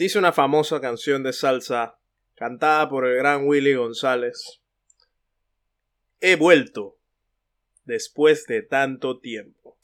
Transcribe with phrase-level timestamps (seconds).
[0.00, 1.98] Dice una famosa canción de salsa
[2.34, 4.62] cantada por el gran Willy González.
[6.22, 6.96] He vuelto
[7.84, 9.76] después de tanto tiempo.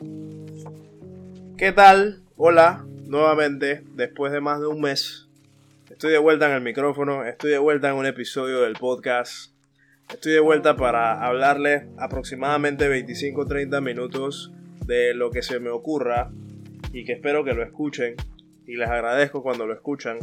[1.58, 2.22] ¿Qué tal?
[2.34, 5.28] Hola, nuevamente, después de más de un mes.
[5.90, 9.52] Estoy de vuelta en el micrófono, estoy de vuelta en un episodio del podcast.
[10.08, 14.50] Estoy de vuelta para hablarles aproximadamente 25-30 minutos
[14.86, 16.32] de lo que se me ocurra
[16.94, 18.16] y que espero que lo escuchen
[18.66, 20.18] y les agradezco cuando lo escuchan.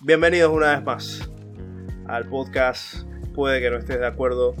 [0.00, 1.30] Bienvenidos una vez más
[2.06, 3.06] al podcast.
[3.34, 4.54] Puede que no estés de acuerdo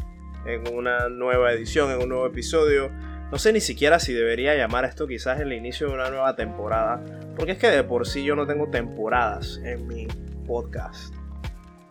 [0.46, 2.90] en una nueva edición, en un nuevo episodio.
[3.30, 7.04] No sé ni siquiera si debería llamar esto quizás el inicio de una nueva temporada,
[7.36, 10.06] porque es que de por sí yo no tengo temporadas en mi
[10.46, 11.14] podcast.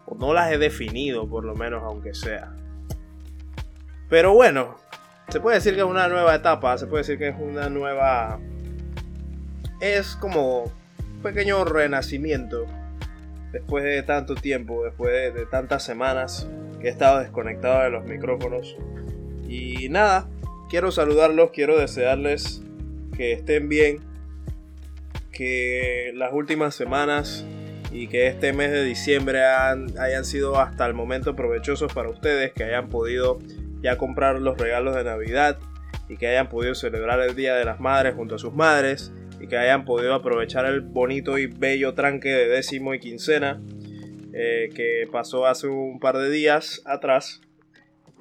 [0.07, 2.55] O no las he definido, por lo menos, aunque sea.
[4.09, 4.77] Pero bueno,
[5.29, 8.39] se puede decir que es una nueva etapa, se puede decir que es una nueva...
[9.79, 10.71] Es como
[11.23, 12.67] pequeño renacimiento
[13.51, 16.47] después de tanto tiempo, después de, tantas semanas
[16.81, 18.75] que he estado desconectado de los micrófonos.
[19.47, 20.29] Y nada,
[20.69, 22.61] quiero saludarlos, quiero desearles
[23.15, 23.99] que estén bien,
[25.31, 27.45] que las últimas semanas
[27.91, 32.63] y que este mes de diciembre hayan sido hasta el momento provechosos para ustedes, que
[32.63, 33.39] hayan podido
[33.81, 35.59] ya comprar los regalos de Navidad
[36.09, 39.11] y que hayan podido celebrar el Día de las Madres junto a sus madres
[39.43, 43.61] y que hayan podido aprovechar el bonito y bello tranque de décimo y quincena
[44.31, 47.41] eh, que pasó hace un par de días atrás.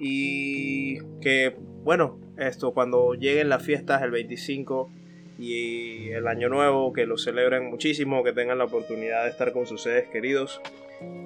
[0.01, 4.91] Y que bueno esto cuando lleguen las fiestas el 25
[5.39, 9.67] y el año nuevo que lo celebren muchísimo que tengan la oportunidad de estar con
[9.67, 10.61] sus seres queridos.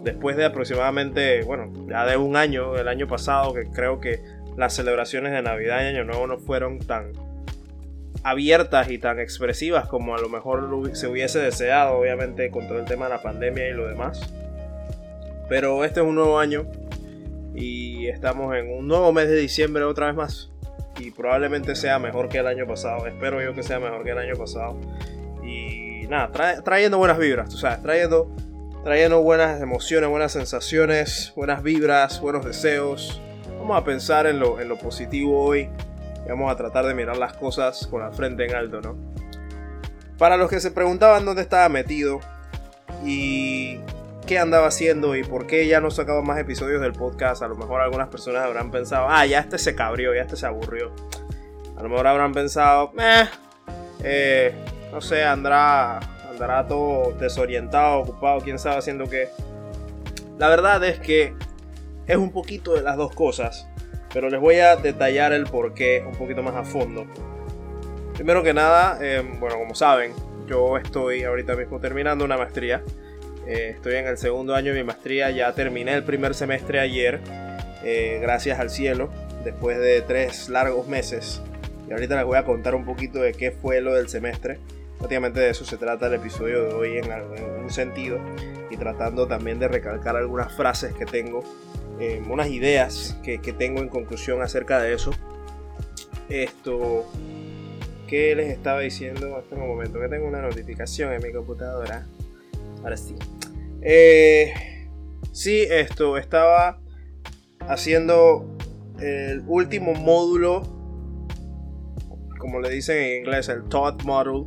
[0.02, 4.20] Después de aproximadamente bueno ya de un año el año pasado que creo que
[4.58, 7.12] las celebraciones de navidad y año nuevo no fueron tan
[8.26, 12.84] abiertas y tan expresivas como a lo mejor se hubiese deseado, obviamente con todo el
[12.84, 14.20] tema de la pandemia y lo demás.
[15.48, 16.66] Pero este es un nuevo año
[17.54, 20.50] y estamos en un nuevo mes de diciembre otra vez más.
[20.98, 23.06] Y probablemente sea mejor que el año pasado.
[23.06, 24.76] Espero yo que sea mejor que el año pasado.
[25.44, 26.32] Y nada,
[26.64, 28.34] trayendo buenas vibras, sabes, trayendo,
[28.82, 33.20] trayendo buenas emociones, buenas sensaciones, buenas vibras, buenos deseos.
[33.60, 35.68] Vamos a pensar en lo, en lo positivo hoy
[36.28, 38.96] vamos a tratar de mirar las cosas con la frente en alto, ¿no?
[40.18, 42.20] Para los que se preguntaban dónde estaba metido
[43.04, 43.78] y
[44.26, 47.54] qué andaba haciendo y por qué ya no sacaba más episodios del podcast, a lo
[47.54, 50.92] mejor algunas personas habrán pensado, ah, ya este se cabrió, ya este se aburrió.
[51.76, 53.26] A lo mejor habrán pensado, eh,
[54.02, 54.54] eh
[54.92, 56.00] no sé, andará,
[56.30, 59.28] andará todo desorientado, ocupado, quién sabe haciendo qué.
[60.38, 61.34] La verdad es que
[62.06, 63.68] es un poquito de las dos cosas
[64.16, 67.04] pero les voy a detallar el porqué un poquito más a fondo.
[68.14, 70.14] Primero que nada, em, bueno, como saben,
[70.46, 72.82] yo estoy ahorita mismo terminando una maestría.
[73.46, 77.20] Eh, estoy en el segundo año de mi maestría, ya terminé el primer semestre ayer,
[77.84, 79.10] eh, gracias al cielo,
[79.44, 81.42] después de tres largos meses.
[81.86, 84.60] Y ahorita les voy a contar un poquito de qué fue lo del semestre.
[84.96, 88.18] Prácticamente de eso se trata el episodio de hoy en, en un sentido
[88.70, 91.44] y tratando también de recalcar algunas frases que tengo
[91.98, 95.12] eh, unas ideas que, tengo en conclusión acerca de eso.
[96.28, 97.06] Esto,
[98.06, 99.36] ¿qué les estaba diciendo?
[99.36, 102.06] Hasta un momento que tengo una notificación en mi computadora.
[102.82, 103.14] Ahora sí.
[103.80, 104.52] Eh,
[105.32, 106.80] sí, esto, estaba
[107.60, 108.56] haciendo
[109.00, 110.62] el último módulo,
[112.38, 114.44] como le dicen en inglés, el Thought Model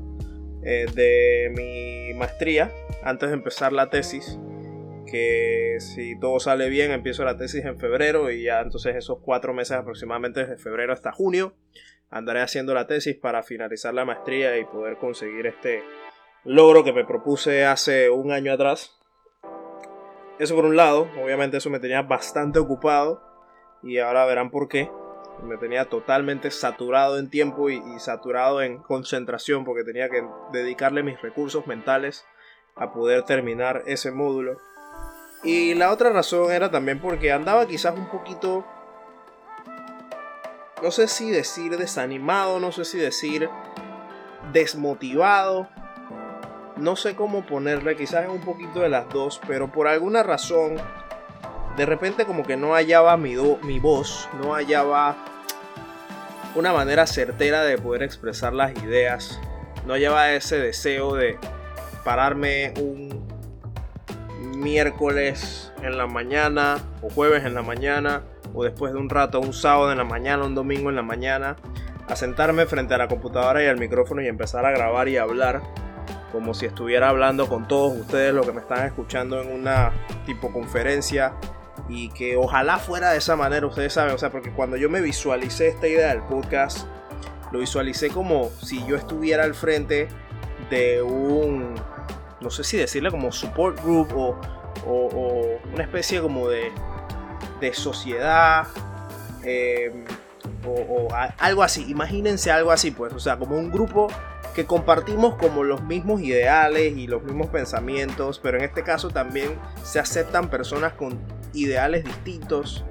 [0.63, 2.71] eh, de mi maestría,
[3.03, 4.37] antes de empezar la tesis
[5.09, 9.53] que si todo sale bien empiezo la tesis en febrero y ya entonces esos cuatro
[9.53, 11.55] meses aproximadamente desde febrero hasta junio
[12.09, 15.83] andaré haciendo la tesis para finalizar la maestría y poder conseguir este
[16.43, 18.99] logro que me propuse hace un año atrás.
[20.39, 23.21] Eso por un lado, obviamente eso me tenía bastante ocupado
[23.83, 24.89] y ahora verán por qué.
[25.43, 31.03] Me tenía totalmente saturado en tiempo y, y saturado en concentración porque tenía que dedicarle
[31.03, 32.25] mis recursos mentales
[32.75, 34.57] a poder terminar ese módulo
[35.43, 38.65] y la otra razón era también porque andaba quizás un poquito,
[40.83, 43.49] no sé si decir desanimado, no sé si decir
[44.51, 45.69] desmotivado,
[46.75, 50.75] no sé cómo ponerle, quizás es un poquito de las dos, pero por alguna razón,
[51.77, 55.15] de repente como que no hallaba mi, mi voz, no hallaba
[56.55, 59.39] una manera certera de poder expresar las ideas,
[59.85, 61.37] no hallaba ese deseo de
[62.03, 63.38] pararme un
[64.59, 68.23] miércoles en la mañana o jueves en la mañana
[68.53, 71.55] o después de un rato, un sábado en la mañana, un domingo en la mañana,
[72.07, 75.61] a sentarme frente a la computadora y al micrófono y empezar a grabar y hablar
[76.31, 79.91] como si estuviera hablando con todos ustedes los que me están escuchando en una
[80.25, 81.33] tipo conferencia
[81.87, 85.01] y que ojalá fuera de esa manera, ustedes saben, o sea, porque cuando yo me
[85.01, 86.87] visualicé esta idea del podcast,
[87.51, 90.07] lo visualicé como si yo estuviera al frente
[90.69, 91.73] de un,
[92.41, 94.39] no sé si decirle como support group o,
[95.73, 96.71] una especie como de,
[97.59, 98.67] de sociedad
[99.43, 100.05] eh,
[100.65, 101.07] o,
[101.37, 104.07] algo así, imagínense algo así, pues, o sea, como un grupo
[104.53, 109.57] que compartimos como los mismos ideales y los mismos pensamientos, pero en este caso también
[109.83, 111.19] se aceptan personas con
[111.53, 112.83] ideales distintos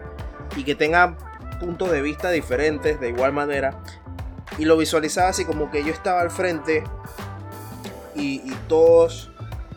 [0.56, 1.16] y que tengan
[1.60, 3.80] puntos de vista diferentes de igual manera.
[4.56, 6.84] Y lo visualizaba así como que yo estaba al frente
[8.14, 9.27] y, y todos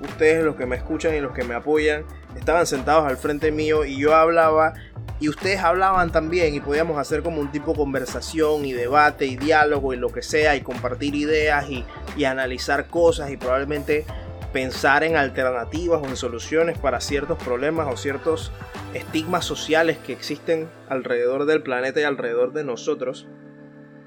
[0.02, 2.06] ustedes los que me escuchan y los que me apoyan
[2.36, 4.74] estaban sentados al frente mío y yo hablaba
[5.20, 9.38] y ustedes hablaban también y podíamos hacer como un tipo de conversación y debate y
[9.38, 11.86] diálogo y lo que sea y compartir ideas y,
[12.18, 14.06] y analizar cosas y probablemente
[14.52, 18.52] pensar en alternativas o en soluciones para ciertos problemas o ciertos
[18.94, 23.28] estigmas sociales que existen alrededor del planeta y alrededor de nosotros.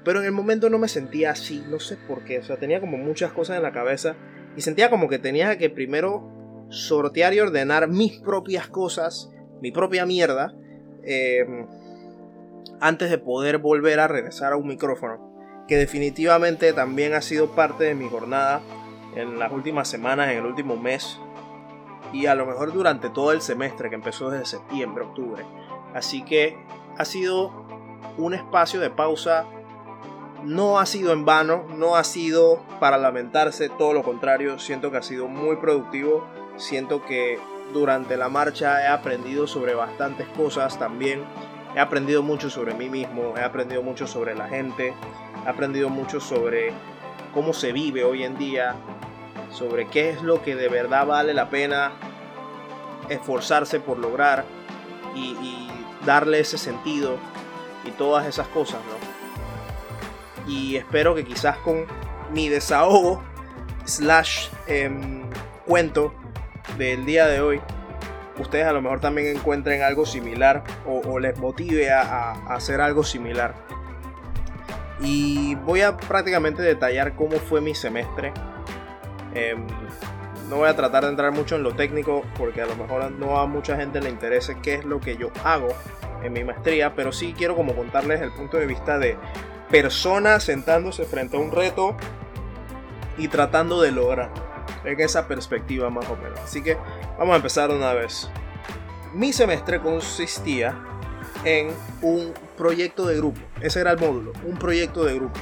[0.03, 2.79] Pero en el momento no me sentía así, no sé por qué, o sea, tenía
[2.79, 4.15] como muchas cosas en la cabeza
[4.55, 6.29] y sentía como que tenía que primero
[6.69, 9.31] sortear y ordenar mis propias cosas,
[9.61, 10.55] mi propia mierda,
[11.05, 11.67] Em,
[12.81, 17.85] antes de poder volver a regresar a un micrófono, que definitivamente también ha sido parte
[17.85, 18.61] de mi jornada
[19.15, 21.19] en las últimas semanas, en el último mes
[22.11, 25.43] y a lo mejor durante todo el semestre que empezó desde septiembre, octubre.
[25.93, 26.57] Así que
[26.97, 27.51] ha sido
[28.17, 29.45] un espacio de pausa,
[30.45, 34.97] no ha sido en vano, no ha sido para lamentarse, todo lo contrario, siento que
[34.97, 36.25] ha sido muy productivo,
[36.57, 37.39] siento que
[37.73, 41.23] durante la marcha he aprendido sobre bastantes cosas también.
[41.75, 44.93] He aprendido mucho sobre mí mismo, he aprendido mucho sobre la gente,
[45.45, 46.71] he aprendido mucho sobre
[47.33, 48.75] cómo se vive hoy en día,
[49.51, 51.93] sobre qué es lo que de verdad vale la pena
[53.09, 54.45] esforzarse por lograr
[55.15, 55.69] y,
[56.05, 57.17] darle ese sentido
[57.83, 59.14] y todas esas cosas, ¿no?
[60.47, 61.85] Y espero que quizás con
[62.33, 63.23] mi desahogo
[63.85, 65.23] slash em,
[65.65, 66.13] cuento
[66.77, 67.61] del día de hoy,
[68.39, 73.55] ustedes a lo mejor también encuentren algo similar o, les motive a, hacer algo similar.
[75.01, 78.33] Y voy a prácticamente detallar cómo fue mi semestre.
[79.33, 79.65] Em,
[80.49, 83.39] no voy a tratar de entrar mucho en lo técnico porque a lo mejor no
[83.39, 85.69] a mucha gente le interese qué es lo que yo hago
[86.23, 89.17] en mi maestría, pero sí quiero como contarles el punto de vista de
[89.81, 91.97] personas sentándose frente a un reto
[93.17, 94.31] y tratando de lograr
[94.85, 96.39] en esa perspectiva más o menos.
[96.39, 96.77] Así que
[97.19, 98.29] vamos a empezar una vez.
[99.13, 100.81] Mi semestre consistía
[101.43, 103.41] en un proyecto de grupo.
[103.59, 105.37] Ese era el módulo, un proyecto de grupo.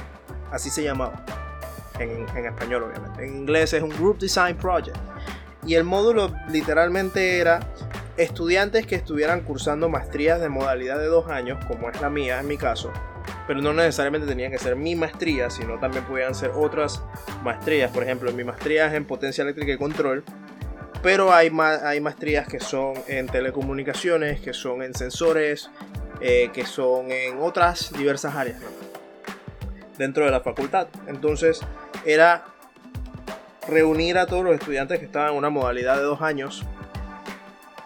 [0.50, 1.24] Así se llamaba.
[2.00, 3.24] En, en español, obviamente.
[3.24, 4.96] En inglés es un Group Design Project.
[5.64, 7.60] Y el módulo literalmente era
[8.16, 12.48] estudiantes que estuvieran cursando maestrías de modalidad de dos años, como es la mía en
[12.48, 12.90] mi caso,
[13.46, 17.02] pero no necesariamente tenía que ser mi maestría, sino también podían ser otras
[17.42, 17.90] maestrías.
[17.90, 20.24] Por ejemplo, mi maestría es en potencia eléctrica y control,
[21.02, 21.52] pero hay,
[21.84, 25.70] hay maestrías que son en telecomunicaciones, que son en sensores,
[26.20, 28.60] eh, que son en otras diversas áreas
[29.98, 30.88] dentro de la facultad.
[31.06, 31.60] Entonces
[32.04, 32.46] era
[33.68, 36.64] reunir a todos los estudiantes que estaban en una modalidad de dos años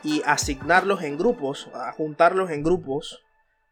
[0.03, 3.25] y asignarlos en grupos, juntarlos en grupos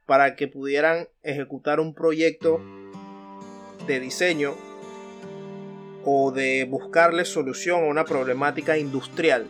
[0.07, 2.61] para que pudieran ejecutar un proyecto
[3.87, 4.55] de diseño
[6.05, 9.47] o de buscarle solución a una problemática industrial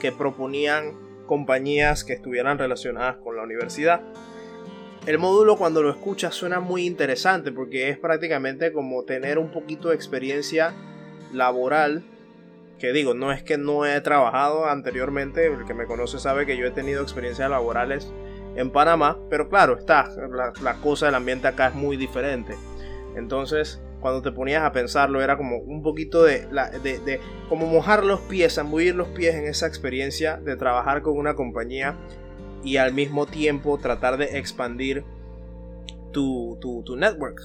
[0.00, 0.92] que proponían
[1.26, 4.02] compañías que estuvieran relacionadas con la universidad.
[5.06, 9.88] El módulo cuando lo escuchas suena muy interesante porque es prácticamente como tener un poquito
[9.88, 10.74] de experiencia
[11.32, 12.04] laboral.
[12.78, 16.58] Que digo, no es que no he trabajado anteriormente, el que me conoce sabe que
[16.58, 18.12] yo he tenido experiencias laborales
[18.56, 20.10] en Panamá, pero claro, está,
[20.62, 22.54] la, cosa del ambiente acá es muy diferente.
[23.14, 26.46] Entonces, cuando te ponías a pensarlo, era como un poquito de,
[26.82, 31.16] de, de, como mojar los pies, ambullir los pies en esa experiencia de trabajar con
[31.16, 31.96] una compañía
[32.64, 35.04] y al mismo tiempo tratar de expandir
[36.12, 37.40] tu, tu, tu network.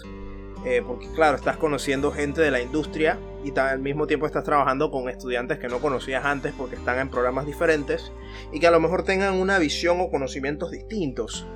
[0.63, 4.91] Eh, porque claro, estás conociendo gente de la industria y al mismo tiempo estás trabajando
[4.91, 8.12] con estudiantes que no conocías antes porque están en programas diferentes
[8.51, 11.48] y que a lo mejor tengan una visión o conocimientos distintos.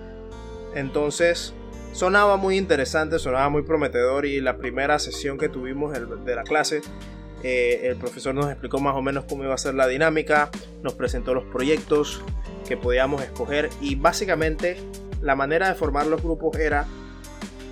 [0.73, 1.53] Entonces,
[1.91, 6.81] sonaba muy interesante, sonaba muy prometedor y la primera sesión que tuvimos de la clase,
[7.43, 10.49] eh, el profesor nos explicó más o menos cómo iba a ser la dinámica,
[10.81, 12.23] nos presentó los proyectos
[12.67, 14.77] que podíamos escoger y básicamente
[15.21, 16.87] la manera de formar los grupos era,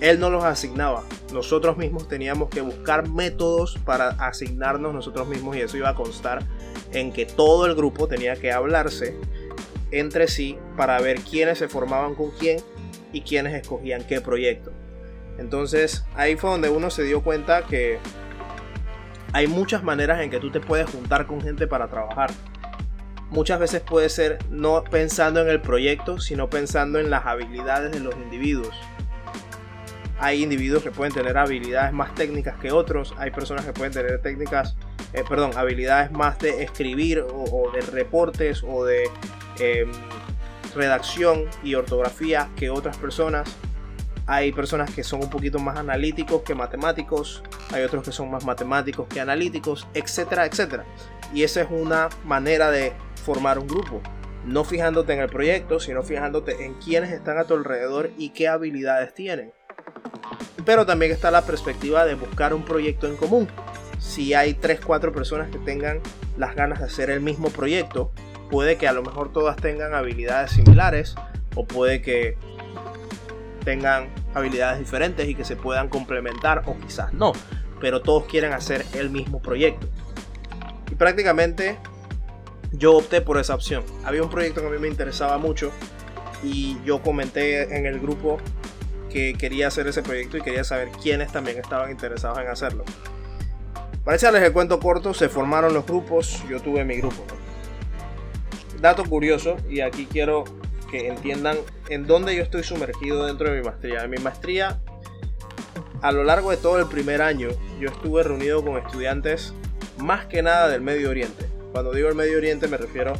[0.04, 5.62] él no los asignaba, nosotros mismos teníamos que buscar métodos para asignarnos nosotros mismos y
[5.62, 6.44] eso iba a constar
[6.92, 9.18] en que todo el grupo tenía que hablarse
[9.92, 12.60] entre sí para ver quiénes se formaban con quién
[13.14, 14.74] y quiénes escogían qué proyecto.
[15.38, 17.98] Entonces ahí fue donde uno se dio cuenta que
[19.32, 22.30] hay muchas maneras en que tú te puedes juntar con gente para trabajar.
[23.30, 28.02] Muchas veces puede ser no pensando en el proyecto, sino pensando en las habilidades de
[28.02, 28.76] los individuos.
[30.20, 34.22] Hay individuos que pueden tener habilidades más técnicas que otros, hay personas que pueden tener
[34.22, 34.76] técnicas,
[35.14, 39.10] eh, perdón, habilidades más de escribir o, de reportes o de
[39.60, 39.92] em,
[40.76, 43.54] redacción y ortografía que otras personas
[44.26, 48.46] hay personas que son un poquito más analíticos que matemáticos, hay otros que son más
[48.46, 50.86] matemáticos que analíticos, etcétera, etcétera.
[51.34, 52.94] Y esa es una manera de
[53.24, 54.02] formar un grupo.
[54.46, 58.48] No fijándote en el proyecto, sino fijándote en quiénes están a tu alrededor y qué
[58.48, 59.52] habilidades tienen.
[60.66, 63.48] Pero también está la perspectiva de buscar un proyecto en común.
[64.00, 66.02] Si hay 3-4 personas que tengan
[66.38, 68.12] las ganas de hacer el mismo proyecto,
[68.50, 71.16] puede que a lo mejor todas tengan habilidades similares
[71.56, 72.38] o puede que
[73.64, 77.34] tengan habilidades diferentes y que se puedan complementar o quizás no,
[77.80, 79.88] pero todos quieren hacer el mismo proyecto.
[80.92, 81.78] Y prácticamente
[82.72, 83.84] yo opté por esa opción.
[84.04, 85.72] Había un proyecto que a mí me interesaba mucho
[86.44, 88.38] y yo comenté en el grupo
[89.14, 92.84] que quería hacer ese proyecto y quería saber quiénes también estaban interesados en hacerlo.
[94.04, 97.24] Para echarles el cuento corto, se formaron los grupos, yo tuve mi grupo.
[98.82, 100.44] Dato curioso, y aquí quiero
[100.90, 101.58] que entiendan
[101.90, 104.04] en dónde yo estoy sumergido dentro de mi maestría.
[104.04, 104.82] En mi maestría,
[106.02, 109.54] a lo largo de todo el primer año, yo estuve reunido con estudiantes
[110.00, 111.46] más que nada del Medio Oriente.
[111.72, 113.14] Cuando digo el Medio Oriente me refiero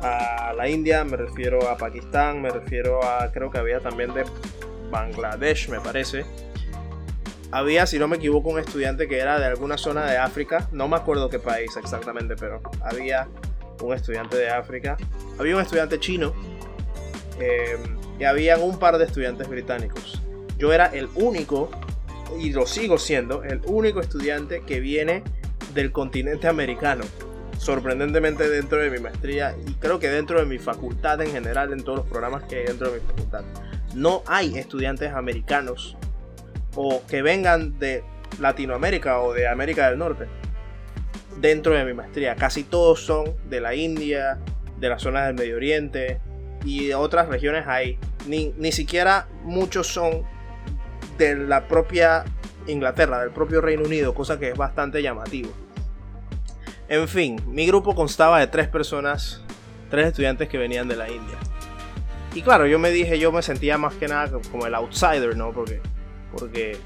[0.00, 4.24] a la India, me refiero a Pakistán, me refiero a, creo que había también de
[4.90, 6.24] Bangladesh, me parece.
[7.50, 10.86] Había, si no me equivoco, un estudiante que era de alguna zona de África, no
[10.86, 13.26] me acuerdo qué país exactamente, pero había
[13.80, 14.96] un estudiante de África.
[15.38, 16.34] Había un estudiante chino
[17.40, 17.76] eh,
[18.18, 20.20] y habían un par de estudiantes británicos.
[20.58, 21.70] Yo era el único,
[22.38, 25.22] y lo sigo siendo, el único estudiante que viene
[25.72, 27.04] del continente americano.
[27.58, 31.82] Sorprendentemente dentro de mi maestría y creo que dentro de mi facultad en general, en
[31.82, 33.42] todos los programas que hay dentro de mi facultad,
[33.94, 35.96] no hay estudiantes americanos
[36.74, 38.04] o que vengan de
[38.40, 40.26] Latinoamérica o de América del Norte
[41.40, 42.36] dentro de mi maestría.
[42.36, 44.38] Casi todos son de la India,
[44.78, 46.20] de las zonas del Medio Oriente,
[46.64, 47.98] y de otras regiones hay.
[48.26, 50.22] Ni, ni siquiera muchos son
[51.16, 52.24] de la propia
[52.66, 55.50] Inglaterra, del propio Reino Unido, cosa que es bastante llamativo.
[56.88, 59.42] En fin, mi grupo constaba de tres personas,
[59.90, 61.36] tres estudiantes que venían de la India.
[62.38, 65.50] Y claro, yo me dije, yo me sentía más que nada como el outsider, ¿no?
[65.50, 65.80] Porque,
[66.30, 66.76] porque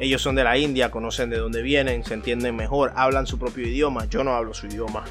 [0.00, 3.68] ellos son de la India, conocen de dónde vienen, se entienden mejor, hablan su propio
[3.68, 5.04] idioma, yo no hablo su idioma.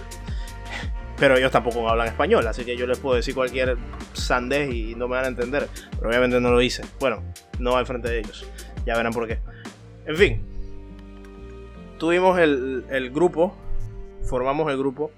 [1.17, 3.77] Pero ellos tampoco hablan español, así que yo les puedo decir cualquier
[4.11, 5.69] sandez y no me van a entender.
[5.91, 6.83] Pero obviamente no lo hice.
[6.99, 7.23] Bueno,
[7.59, 8.45] no al frente de ellos.
[8.85, 9.39] Ya verán por qué.
[10.07, 10.41] En fin.
[11.99, 13.55] Tuvimos el, grupo.
[14.23, 15.11] Formamos el grupo.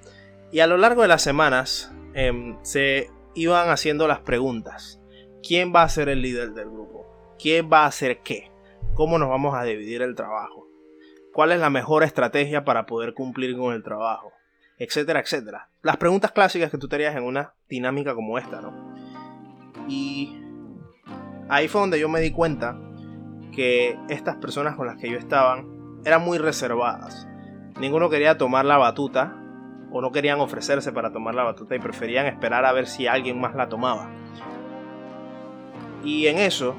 [0.51, 4.99] Y a lo largo de las semanas em, se iban haciendo las preguntas.
[5.41, 7.05] ¿Quién va a ser el líder del grupo?
[7.39, 8.51] ¿Quién va a hacer qué?
[8.95, 10.67] ¿Cómo nos vamos a dividir el trabajo?
[11.33, 14.33] ¿Cuál es la mejor estrategia para poder cumplir con el trabajo?
[14.77, 15.69] etcétera, etcétera.
[15.81, 18.93] Las preguntas clásicas que tú te harías en una dinámica como esta, ¿no?
[19.87, 20.39] Y
[21.49, 22.79] ahí fue donde yo me di cuenta
[23.51, 25.63] que estas personas con las que yo estaba
[26.05, 27.27] eran muy reservadas.
[27.79, 29.35] Ninguno quería tomar la batuta
[29.91, 33.39] o no querían ofrecerse para tomar la batuta y preferían esperar a ver si alguien
[33.39, 34.09] más la tomaba.
[36.03, 36.75] Y en eso,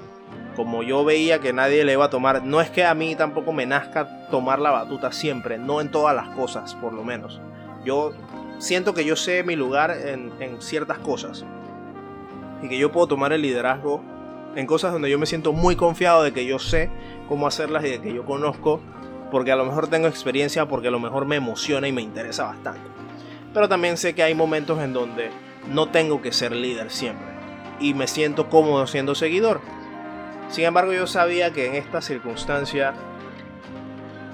[0.56, 3.52] como yo veía que nadie le iba a tomar, no es que a mí tampoco
[3.52, 7.40] me nazca tomar la batuta siempre, no en todas las cosas por lo menos.
[7.84, 8.12] Yo
[8.58, 11.44] siento que yo sé mi lugar en, ciertas cosas
[12.62, 14.02] y que yo puedo tomar el liderazgo
[14.56, 16.90] en cosas donde yo me siento muy confiado de que yo sé
[17.28, 18.80] cómo hacerlas y de que yo conozco,
[19.30, 22.44] porque a lo mejor tengo experiencia, porque a lo mejor me emociona y me interesa
[22.44, 22.80] bastante.
[23.52, 25.30] Pero también sé que hay momentos en donde
[25.68, 27.28] no tengo que ser líder siempre
[27.80, 29.60] y me siento cómodo siendo seguidor.
[30.48, 32.94] Sin embargo, yo sabía que en esta circunstancia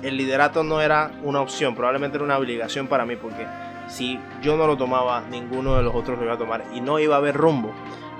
[0.02, 3.46] el liderato no era una opción, probablemente era una obligación para mí, porque
[3.88, 6.98] si yo no lo tomaba, ninguno de los otros lo iba a tomar y no
[6.98, 7.72] iba a haber rumbo.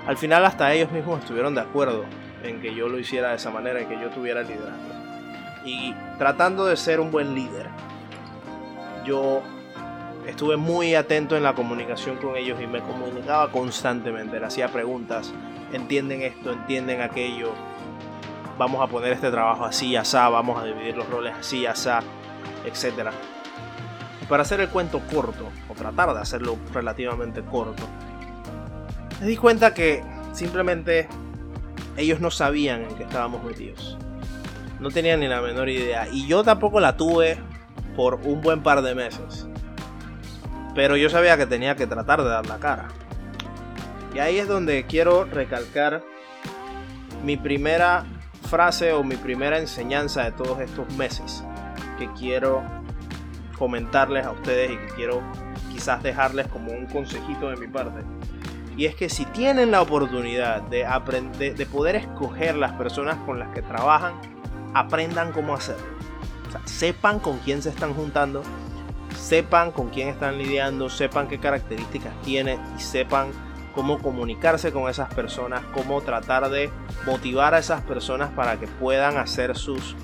[0.07, 2.05] Al final hasta ellos mismos estuvieron de acuerdo
[2.43, 5.04] en que yo lo hiciera de esa manera, en que yo tuviera el liderazgo.
[5.65, 7.69] Y tratando de ser un buen líder,
[9.03, 9.41] yo
[10.27, 15.33] estuve muy atento en la comunicación con ellos y me comunicaba constantemente, les hacía preguntas,
[15.73, 17.51] entienden esto, entienden aquello,
[18.57, 21.65] vamos a poner este trabajo así y así, vamos a dividir los roles así y
[21.65, 21.89] así,
[22.65, 23.09] etc.
[24.29, 27.83] Para hacer el cuento corto, o tratar de hacerlo relativamente corto,
[29.19, 30.03] me di cuenta que
[30.33, 31.07] simplemente
[31.97, 33.97] ellos no sabían en qué estábamos metidos.
[34.79, 36.07] No tenían ni la menor idea.
[36.11, 37.37] Y yo tampoco la tuve
[37.95, 39.47] por un buen par de meses.
[40.73, 42.87] Pero yo sabía que tenía que tratar de dar la cara.
[44.13, 46.03] Y ahí es donde quiero recalcar
[47.23, 48.05] mi primera
[48.49, 51.43] frase o mi primera enseñanza de todos estos meses
[51.97, 52.63] que quiero
[53.57, 55.21] comentarles a ustedes y que quiero
[55.71, 58.01] quizás dejarles como un consejito de mi parte.
[58.77, 63.39] Y es que si tienen la oportunidad de, aprender, de poder escoger las personas con
[63.39, 64.13] las que trabajan,
[64.75, 65.95] aprendan cómo hacerlo.
[66.65, 68.43] sepan con quién se están juntando,
[69.17, 73.31] sepan con quién están lidiando, sepan qué características tiene y sepan
[73.73, 76.69] cómo comunicarse con esas personas, cómo tratar de
[77.05, 79.95] motivar a esas personas para que puedan hacer sus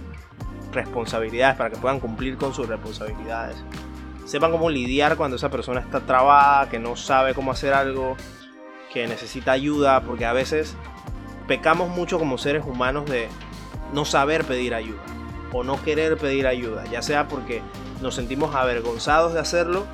[0.71, 3.57] responsabilidades, para que puedan cumplir con sus responsabilidades.
[4.25, 8.15] Sepan cómo lidiar cuando esa persona está trabada, que no sabe cómo hacer algo,
[8.93, 10.75] que necesita ayuda, porque a veces
[11.47, 13.27] pecamos mucho como seres humanos de
[13.93, 15.01] no saber pedir ayuda
[15.53, 17.61] o no querer pedir ayuda, ya sea porque
[18.01, 19.85] nos sentimos avergonzados de hacerlo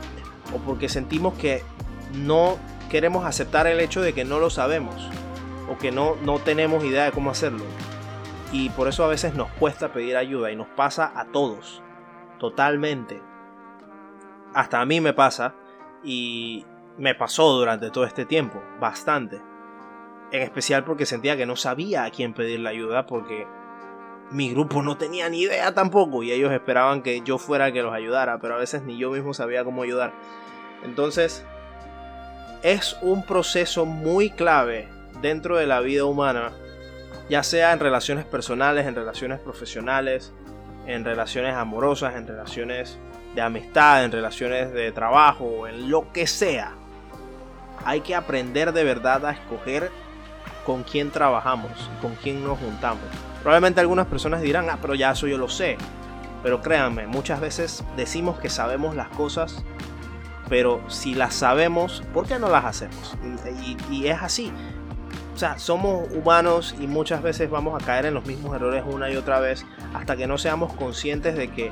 [0.54, 1.64] o porque sentimos que
[2.14, 2.58] no
[2.90, 5.10] queremos aceptar el hecho de que no lo sabemos
[5.70, 7.66] o que no, no tenemos idea de cómo hacerlo.
[8.52, 11.84] Y por eso a veces nos cuesta pedir ayuda y nos pasa a todos,
[12.40, 13.22] totalmente.
[14.54, 15.56] Hasta a mí me pasa
[16.04, 16.66] y
[16.98, 19.42] me pasó durante todo este tiempo, bastante.
[20.32, 23.48] En especial porque sentía que no sabía a quién pedirle ayuda porque
[24.32, 27.84] mi grupo no tenía ni idea tampoco y ellos esperaban que yo fuera el que
[27.84, 30.12] los ayudara, pero a veces ni yo mismo sabía cómo ayudar.
[30.84, 31.46] Entonces,
[32.62, 34.90] es un proceso muy clave
[35.22, 36.52] dentro de la vida humana,
[37.30, 40.34] ya sea en relaciones personales, en relaciones profesionales,
[40.86, 42.98] en relaciones amorosas, en relaciones
[43.36, 46.74] de amistad, en relaciones de trabajo, en lo que sea.
[47.86, 49.92] Hay que aprender de verdad a escoger
[50.66, 53.06] con quién trabajamos, con quién nos juntamos.
[53.42, 55.78] Probablemente algunas personas dirán, ah, pero ya eso yo lo sé.
[56.44, 59.64] Pero créanme, muchas veces decimos que sabemos las cosas
[60.50, 63.16] pero si las sabemos, ¿por qué no las hacemos?
[63.92, 64.52] Y, es así.
[65.36, 69.10] O sea, somos humanos y muchas veces vamos a caer en los mismos errores una
[69.10, 71.72] y otra vez hasta que no seamos conscientes de que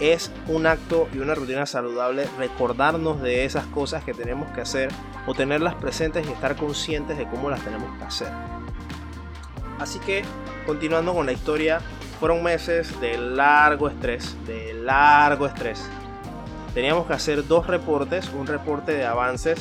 [0.00, 4.90] es un acto y una rutina saludable recordarnos de esas cosas que tenemos que hacer
[5.28, 8.63] o tenerlas presentes y estar conscientes de cómo las tenemos que hacer.
[9.78, 10.22] Así que,
[10.66, 11.80] continuando con la historia,
[12.20, 15.88] fueron meses de largo estrés, de largo estrés,
[16.74, 19.58] teníamos que hacer dos reportes, un reporte de avances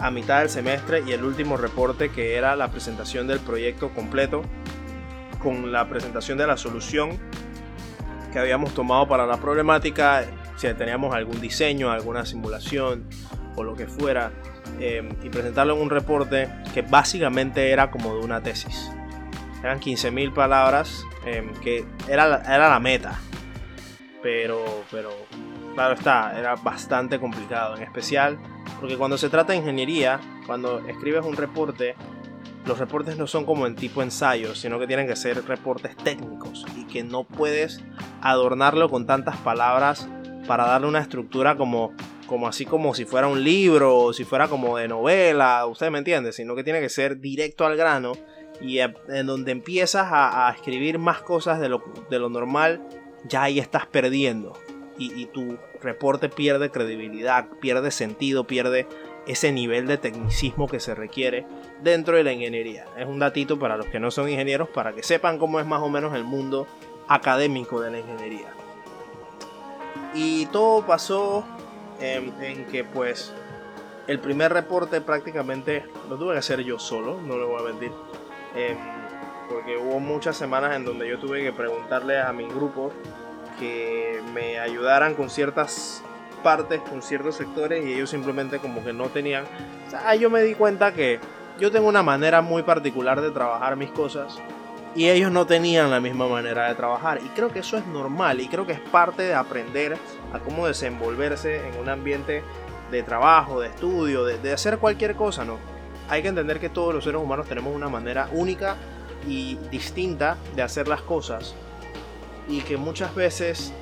[0.00, 4.42] a mitad del semestre y el último reporte que era la presentación del proyecto completo
[5.38, 7.18] con la presentación de la solución
[8.32, 10.24] que habíamos tomado para la problemática,
[10.56, 13.04] si teníamos algún diseño, alguna simulación
[13.56, 14.32] o lo que fuera,
[14.78, 18.90] em, y presentarlo en un reporte que básicamente era como de una tesis.
[19.62, 23.20] Eran 15.000 palabras, em, que era, era la meta,
[24.22, 25.10] pero, pero
[25.74, 28.38] claro está, era bastante complicado, en especial
[28.80, 31.94] porque cuando se trata de ingeniería, cuando escribes un reporte,
[32.64, 36.64] los reportes no son como en tipo ensayo, sino que tienen que ser reportes técnicos
[36.76, 37.82] y que no puedes
[38.22, 40.08] adornarlo con tantas palabras
[40.46, 41.92] para darle una estructura como,
[42.26, 45.98] como así como si fuera un libro o si fuera como de novela, usted me
[45.98, 48.12] entiende, sino que tiene que ser directo al grano
[48.60, 52.86] y en donde empiezas a, escribir más cosas de lo, de lo normal,
[53.24, 54.54] ya ahí estás perdiendo
[55.00, 58.86] y, tu reporte pierde credibilidad, pierde sentido, pierde
[59.26, 61.46] ese nivel de tecnicismo que se requiere
[61.82, 62.86] dentro de la ingeniería.
[62.98, 65.80] Es un datito para los que no son ingenieros para que sepan cómo es más
[65.82, 66.66] o menos el mundo
[67.08, 68.48] académico de la ingeniería.
[70.14, 71.44] Y todo pasó
[72.00, 72.32] en,
[72.66, 73.32] que pues
[74.06, 77.92] el primer reporte prácticamente lo tuve que hacer yo solo, no lo voy a mentir.
[78.54, 78.76] Em,
[79.48, 82.92] porque hubo muchas semanas en donde yo tuve que preguntarle a mi grupo
[83.58, 86.02] que me ayudaran con ciertas
[86.42, 89.44] partes, con ciertos sectores y ellos simplemente como que no tenían...
[89.86, 91.18] O sea, yo me di cuenta que
[91.58, 94.38] yo tengo una manera muy particular de trabajar mis cosas
[94.94, 98.40] y ellos no tenían la misma manera de trabajar y creo que eso es normal
[98.40, 99.96] y creo que es parte de aprender
[100.32, 102.42] a cómo desenvolverse en un ambiente
[102.90, 105.58] de trabajo, de estudio, de, de hacer cualquier cosa, ¿no?
[106.10, 108.76] Hay que entender que todos los seres humanos tenemos una manera única
[109.26, 111.54] y distinta de hacer las cosas
[112.48, 113.72] y que muchas veces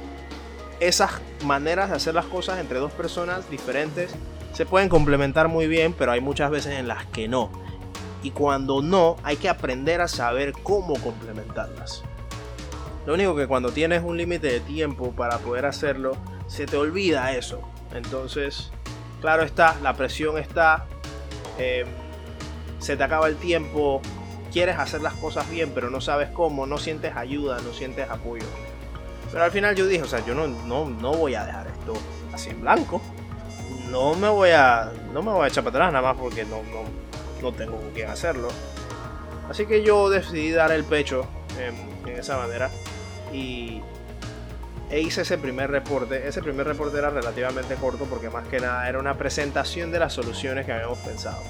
[0.79, 4.14] esas maneras de hacer las cosas entre dos personas diferentes
[4.53, 7.51] se pueden complementar muy bien, pero hay muchas veces en las que no.
[8.23, 12.03] Y cuando no, hay que aprender a saber cómo complementarlas.
[13.07, 17.33] Lo único que cuando tienes un límite de tiempo para poder hacerlo, se te olvida
[17.35, 17.62] eso.
[17.95, 18.71] Entonces,
[19.21, 20.87] claro está, la presión está,
[21.59, 21.87] eh,
[22.79, 24.01] se te acaba el tiempo,
[24.53, 28.47] quieres hacer las cosas bien, pero no sabes cómo, no sientes ayuda, no sientes apoyo.
[29.31, 31.95] Pero al final yo dije, o sea, yo no, no, no voy a dejar esto
[32.33, 33.01] así en blanco.
[33.91, 36.62] No me voy a, no me voy a echar para atrás nada más porque no,
[36.62, 36.85] no,
[37.43, 38.49] no tengo con quién hacerlo.
[39.49, 41.27] Así que yo decidí dar el pecho
[41.59, 42.71] en, esa manera
[43.33, 43.83] y
[44.91, 46.27] e hice ese primer reporte.
[46.27, 50.14] Ese primer reporte era relativamente corto porque más que nada era una presentación de las
[50.14, 51.43] soluciones que habíamos pensado.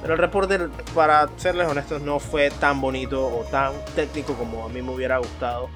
[0.00, 0.58] Pero el reporte,
[0.94, 5.18] para serles honestos, no fue tan bonito o tan técnico como a mí me hubiera
[5.18, 5.68] gustado.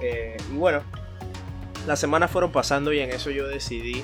[0.00, 0.82] Eh, y bueno,
[1.86, 4.02] las semanas fueron pasando y en eso yo decidí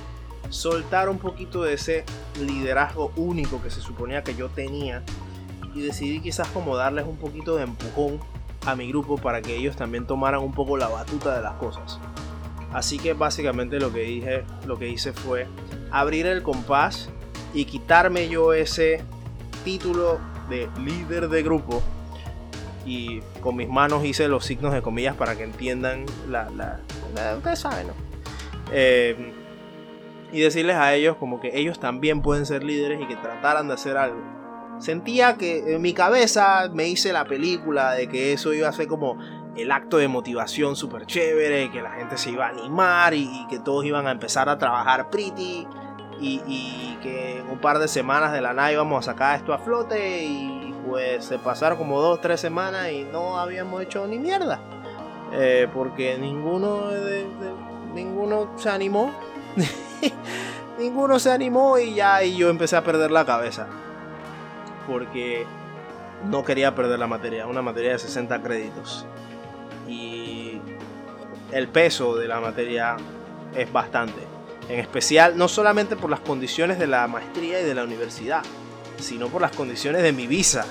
[0.50, 2.04] soltar un poquito de ese
[2.40, 5.02] liderazgo único que se suponía que yo tenía
[5.74, 8.20] y decidí quizás como darles un poquito de empujón
[8.66, 11.98] a mi grupo para que ellos también tomaran un poco la batuta de las cosas.
[12.72, 15.46] Así que básicamente lo que dije, lo que hice fue
[15.90, 17.08] abrir el compás
[17.54, 19.02] y quitarme yo ese
[19.64, 20.18] título
[20.48, 21.82] de líder de grupo.
[22.86, 26.80] Y con mis manos hice los signos de comillas para que entiendan la, la,
[27.36, 27.88] ustedes saben,
[28.72, 29.34] eh,
[30.32, 33.74] y decirles a ellos como que ellos también pueden ser líderes y que trataran de
[33.74, 34.20] hacer algo.
[34.78, 38.86] Sentía que en mi cabeza me hice la película de que eso iba a ser
[38.86, 39.18] como
[39.56, 43.58] el acto de motivación súper chévere, que la gente se iba a animar y, que
[43.58, 45.66] todos iban a empezar a trabajar pretty
[46.20, 49.58] y, que en un par de semanas de la nada íbamos a sacar esto a
[49.58, 54.60] flote y pues se pasaron como dos, tres semanas y no habíamos hecho ni mierda.
[55.32, 56.90] Eh, porque ninguno,
[57.94, 59.12] ninguno se animó.
[60.78, 63.66] ninguno se animó y ya y yo empecé a perder la cabeza.
[64.86, 65.46] Porque
[66.24, 69.06] no quería perder la materia, una materia de 60 créditos
[69.88, 70.60] y
[71.52, 72.96] el peso de la materia
[73.54, 74.37] es bastante.
[74.68, 78.42] En especial, no solamente por las condiciones de la maestría y de la universidad,
[78.98, 80.66] sino por las condiciones de mi visa.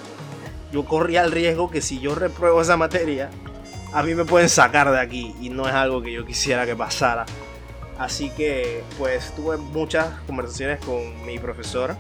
[0.72, 3.30] Yo corría el riesgo que si yo repruebo esa materia,
[3.94, 6.76] a mí me pueden sacar de aquí y no es algo que yo quisiera que
[6.76, 7.26] pasara.
[7.98, 11.96] Así que pues tuve muchas conversaciones con mi profesor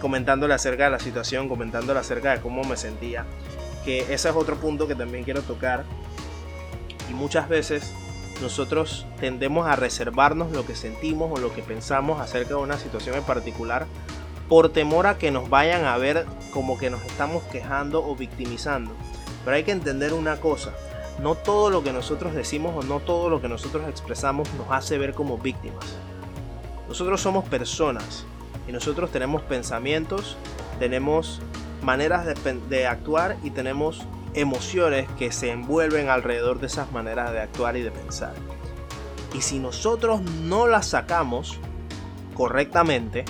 [0.00, 3.24] comentándole acerca de la situación, comentándole acerca de cómo me sentía
[3.84, 5.84] que ese es otro punto que también quiero tocar.
[7.08, 7.92] Y muchas veces
[8.40, 13.16] nosotros tendemos a reservarnos lo que sentimos o lo que pensamos acerca de una situación
[13.16, 13.86] en particular
[14.48, 18.92] por temor a que nos vayan a ver como que nos estamos quejando o victimizando.
[19.44, 20.72] Pero hay que entender una cosa,
[21.20, 24.98] no todo lo que nosotros decimos o no todo lo que nosotros expresamos nos hace
[24.98, 25.84] ver como víctimas.
[26.88, 28.24] Nosotros somos personas
[28.66, 30.36] y nosotros tenemos pensamientos,
[30.78, 31.40] tenemos
[31.82, 32.26] maneras
[32.68, 34.02] de, actuar y tenemos
[34.34, 38.34] emociones que se envuelven alrededor de esas maneras de actuar y de pensar.
[39.34, 41.58] Y si nosotros no las sacamos
[42.34, 43.24] correctamente,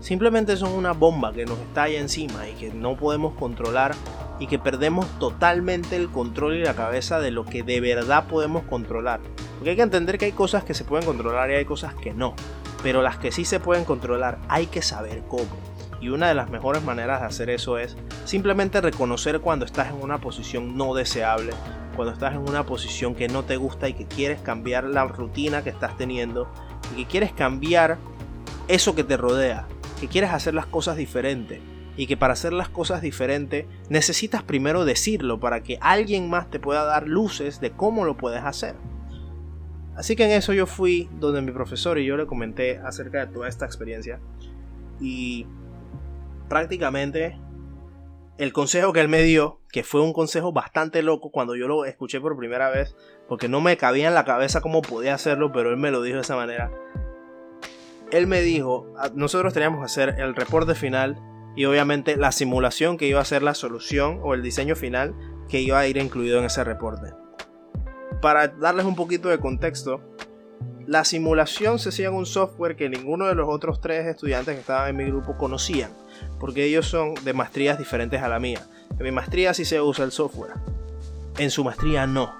[0.00, 3.94] simplemente son una bomba que nos ahí encima y que no podemos controlar
[4.38, 8.64] y que perdemos totalmente el control y la cabeza de lo que de verdad podemos
[8.64, 9.20] controlar.
[9.56, 12.12] Porque hay que entender que hay cosas que se pueden controlar y hay cosas que
[12.12, 12.34] no.
[12.82, 15.71] Pero las que sí se pueden controlar hay que saber cómo.
[16.02, 20.02] Y una de las mejores maneras de hacer eso es simplemente reconocer cuando estás en
[20.02, 21.52] una posición no deseable,
[21.94, 25.62] cuando estás en una posición que no te gusta y que quieres cambiar la rutina
[25.62, 26.52] que estás teniendo
[26.92, 27.98] y que quieres cambiar
[28.66, 29.68] eso que te rodea,
[30.00, 31.60] que quieres hacer las cosas diferentes
[31.96, 36.58] y que para hacer las cosas diferentes necesitas primero decirlo para que alguien más te
[36.58, 38.74] pueda dar luces de cómo lo puedes hacer.
[39.94, 43.32] Así que en eso yo fui donde mi profesor y yo le comenté acerca de
[43.32, 44.18] toda esta experiencia
[45.00, 45.46] y
[46.52, 47.40] prácticamente
[48.36, 51.86] el consejo que él me dio, que fue un consejo bastante loco cuando yo lo
[51.86, 52.94] escuché por primera vez,
[53.26, 56.16] porque no me cabía en la cabeza cómo podía hacerlo, pero él me lo dijo
[56.16, 56.70] de esa manera.
[58.10, 61.18] Él me dijo, ah, nosotros teníamos que hacer el reporte final
[61.56, 65.14] y obviamente la simulación que iba a ser la solución o el diseño final
[65.48, 67.14] que iba a ir incluido en ese reporte.
[68.20, 70.02] Para darles un poquito de contexto,
[70.86, 74.60] la simulación se hacía en un software que ninguno de los otros tres estudiantes que
[74.60, 76.01] estaban en mi grupo conocían
[76.38, 78.60] porque ellos son de maestrías diferentes a la mía.
[78.90, 80.52] En mi maestría sí se usa el software,
[81.38, 82.34] en su maestría no.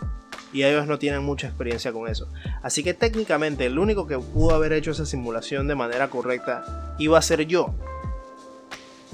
[0.53, 2.29] Y ellos no tienen mucha experiencia con eso.
[2.63, 7.19] Así que técnicamente el único que pudo haber hecho esa simulación de manera correcta iba
[7.19, 7.75] a ser yo.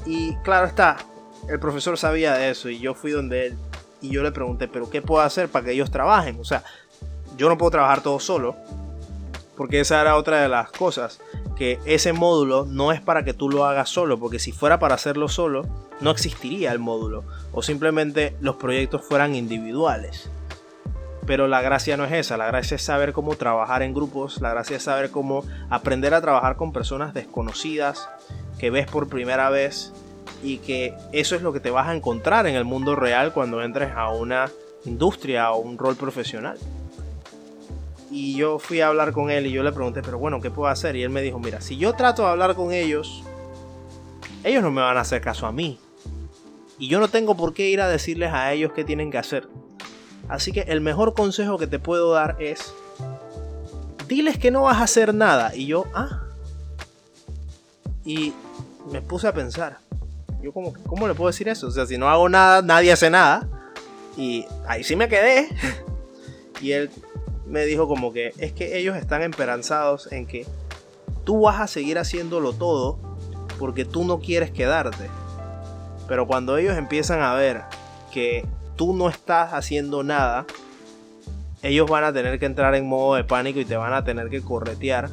[0.05, 0.97] Y claro está,
[1.49, 3.59] el profesor sabía de eso y yo fui donde él
[4.01, 6.39] y yo le pregunté, pero ¿qué puedo hacer para que ellos trabajen?
[6.41, 6.63] O sea,
[7.37, 8.57] yo no puedo trabajar todo solo,
[9.57, 11.21] porque esa era otra de las cosas
[11.59, 14.95] que ese módulo no es para que tú lo hagas solo, porque si fuera para
[14.95, 15.67] hacerlo solo,
[16.01, 20.31] no existiría el módulo, o simplemente los proyectos fueran individuales.
[21.27, 24.51] Pero la gracia no es esa, la gracia es saber cómo trabajar en grupos, la
[24.51, 28.09] gracia es saber cómo aprender a trabajar con personas desconocidas
[28.59, 29.93] que ves por primera vez
[30.43, 33.63] y que eso es lo que te vas a encontrar en el mundo real cuando
[33.63, 34.49] entres a una
[34.85, 36.57] industria o un rol profesional.
[38.11, 40.69] Y yo fui a hablar con él y yo le pregunté, pero bueno, ¿qué puedo
[40.69, 40.97] hacer?
[40.97, 43.23] Y él me dijo, mira, si yo trato de hablar con ellos,
[44.45, 45.79] ellos no me van a hacer caso a mí.
[46.79, 49.49] Y yo no tengo por qué ir a decirles a ellos qué tienen que hacer.
[50.29, 52.73] Así que el mejor consejo que te puedo dar es,
[54.07, 55.55] diles que no vas a hacer nada.
[55.55, 56.23] Y yo, ah.
[58.05, 58.33] Y
[58.91, 59.79] me puse a pensar,
[60.41, 61.67] yo como, ¿cómo le puedo decir eso?
[61.67, 63.49] O sea, si no hago nada, nadie hace nada.
[64.17, 65.49] Y ahí sí me quedé.
[66.61, 66.91] y él
[67.49, 70.47] me dijo como que es que ellos están esperanzados en que
[71.25, 72.99] tú vas a seguir haciéndolo todo
[73.59, 75.09] porque tú no quieres quedarte.
[76.07, 77.63] Pero cuando ellos empiezan a ver
[78.13, 80.47] que tú no estás haciendo nada,
[81.63, 84.31] ellos van a tener que entrar en modo de pánico y te van a tener
[84.31, 85.11] que corretear.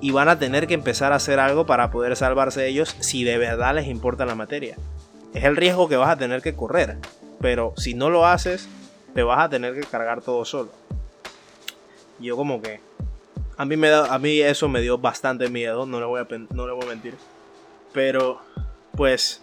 [0.00, 3.36] Y van a tener que empezar a hacer algo para poder salvarse ellos si de
[3.36, 4.76] verdad les importa la materia.
[5.34, 6.96] Es el riesgo que vas a tener que correr.
[7.40, 8.68] Pero si no lo haces,
[9.14, 10.70] te vas a tener que cargar todo solo.
[12.26, 12.80] Yo como que...
[13.56, 16.66] A mí, me a mí eso me dio bastante miedo, no le, voy a, no
[16.66, 17.14] le voy a mentir.
[17.92, 18.40] Pero,
[18.92, 19.42] pues,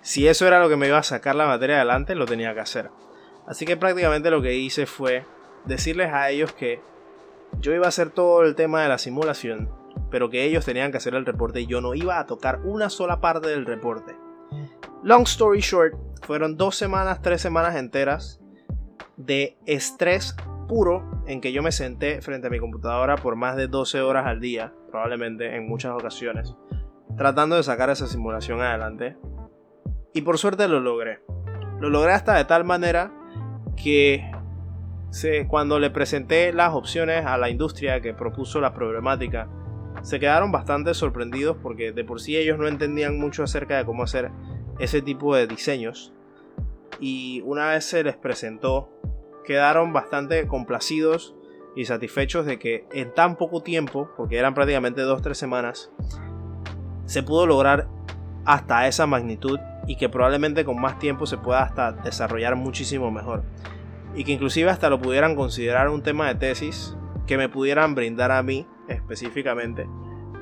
[0.00, 2.60] si eso era lo que me iba a sacar la materia adelante, lo tenía que
[2.60, 2.90] hacer.
[3.46, 5.24] Así que prácticamente lo que hice fue
[5.66, 6.80] decirles a ellos que
[7.60, 9.70] yo iba a hacer todo el tema de la simulación,
[10.10, 12.90] pero que ellos tenían que hacer el reporte y yo no iba a tocar una
[12.90, 14.16] sola parte del reporte.
[15.02, 18.40] Long story short, fueron dos semanas, tres semanas enteras
[19.16, 20.34] de estrés
[20.66, 24.26] puro en que yo me senté frente a mi computadora por más de 12 horas
[24.26, 26.54] al día, probablemente en muchas ocasiones,
[27.16, 29.16] tratando de sacar esa simulación adelante.
[30.12, 31.20] Y por suerte lo logré.
[31.80, 33.12] Lo logré hasta de tal manera
[33.76, 34.30] que
[35.48, 39.48] cuando le presenté las opciones a la industria que propuso la problemática,
[40.02, 44.02] se quedaron bastante sorprendidos porque de por sí ellos no entendían mucho acerca de cómo
[44.02, 44.30] hacer
[44.78, 46.12] ese tipo de diseños.
[47.00, 48.90] Y una vez se les presentó,
[49.44, 51.34] quedaron bastante complacidos
[51.76, 55.90] y satisfechos de que en tan poco tiempo, porque eran prácticamente 2-3 semanas,
[57.06, 57.88] se pudo lograr
[58.44, 63.44] hasta esa magnitud y que probablemente con más tiempo se pueda hasta desarrollar muchísimo mejor.
[64.14, 68.30] Y que inclusive hasta lo pudieran considerar un tema de tesis que me pudieran brindar
[68.30, 69.88] a mí específicamente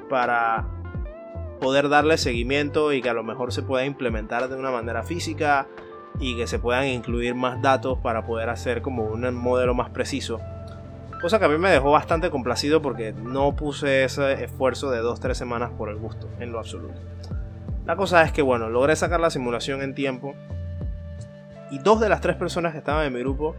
[0.09, 0.69] para
[1.61, 5.69] poder darle seguimiento y que a lo mejor se pueda implementar de una manera física
[6.19, 10.41] y que se puedan incluir más datos para poder hacer como un modelo más preciso.
[11.21, 15.35] Cosa que a mí me dejó bastante complacido porque no puse ese esfuerzo de 2-3
[15.35, 17.01] semanas por el gusto, en lo absoluto.
[17.87, 20.35] La cosa es que bueno, logré sacar la simulación en tiempo
[21.71, 23.57] y dos de las tres personas que estaban en mi grupo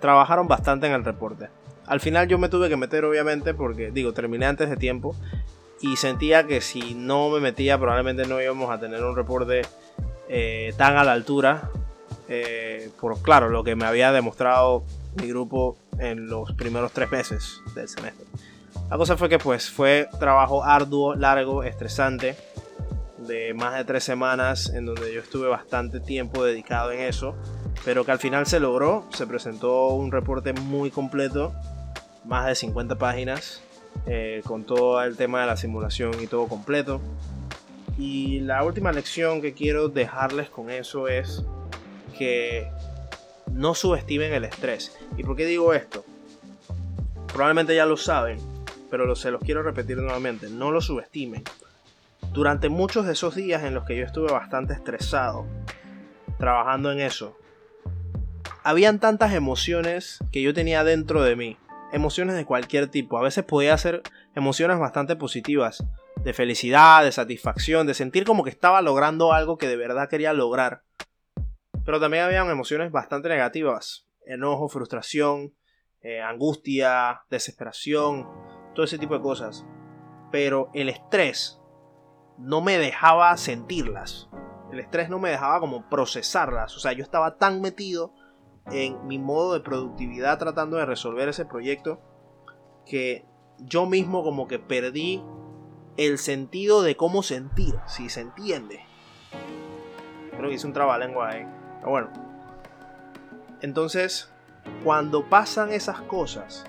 [0.00, 1.48] trabajaron bastante en el reporte.
[1.86, 5.16] Al final yo me tuve que meter obviamente porque digo, terminé antes de tiempo
[5.80, 9.62] y sentía que si no me metía probablemente no íbamos a tener un reporte
[10.28, 11.70] eh, tan a la altura.
[12.28, 14.84] Eh, por claro, lo que me había demostrado
[15.20, 18.26] mi grupo en los primeros tres meses del semestre.
[18.90, 22.36] La cosa fue que pues fue trabajo arduo, largo, estresante,
[23.18, 27.34] de más de tres semanas en donde yo estuve bastante tiempo dedicado en eso,
[27.84, 31.52] pero que al final se logró, se presentó un reporte muy completo,
[32.24, 33.62] más de 50 páginas,
[34.06, 37.00] eh, con todo el tema de la simulación y todo completo.
[37.96, 41.44] Y la última lección que quiero dejarles con eso es
[42.14, 42.70] que
[43.52, 44.96] no subestimen el estrés.
[45.16, 46.04] ¿Y por qué digo esto?
[47.28, 48.38] Probablemente ya lo saben,
[48.90, 50.48] pero se los quiero repetir nuevamente.
[50.48, 51.44] No lo subestimen.
[52.32, 55.46] Durante muchos de esos días en los que yo estuve bastante estresado,
[56.38, 57.36] trabajando en eso,
[58.62, 61.56] habían tantas emociones que yo tenía dentro de mí
[61.94, 63.18] emociones de cualquier tipo.
[63.18, 64.02] A veces podía ser
[64.34, 65.84] emociones bastante positivas,
[66.16, 70.32] de felicidad, de satisfacción, de sentir como que estaba logrando algo que de verdad quería
[70.32, 70.82] lograr.
[71.84, 75.54] Pero también habían emociones bastante negativas, enojo, frustración,
[76.00, 78.28] eh, angustia, desesperación,
[78.74, 79.64] todo ese tipo de cosas.
[80.30, 81.60] Pero el estrés
[82.38, 84.28] no me dejaba sentirlas.
[84.72, 86.76] El estrés no me dejaba como procesarlas.
[86.76, 88.12] O sea, yo estaba tan metido
[88.70, 92.00] en mi modo de productividad tratando de resolver ese proyecto
[92.86, 93.24] que
[93.58, 95.22] yo mismo como que perdí
[95.96, 98.80] el sentido de cómo sentir, si se entiende.
[100.36, 101.46] Creo que hice un trabalengua ahí.
[101.84, 102.08] Pero bueno.
[103.60, 104.30] Entonces,
[104.82, 106.64] cuando pasan esas cosas,